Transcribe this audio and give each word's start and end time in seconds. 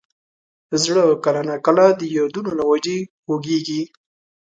زړه 0.83 1.03
کله 1.25 1.41
نا 1.49 1.55
کله 1.65 1.85
د 1.99 2.01
یادونو 2.17 2.51
له 2.59 2.63
وجې 2.71 2.97
خوږېږي. 3.23 3.81